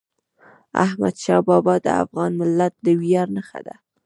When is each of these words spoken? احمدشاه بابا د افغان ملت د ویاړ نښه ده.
احمدشاه 0.85 1.41
بابا 1.47 1.75
د 1.85 1.87
افغان 2.03 2.31
ملت 2.41 2.73
د 2.85 2.87
ویاړ 3.01 3.27
نښه 3.37 3.59
ده. 3.67 3.75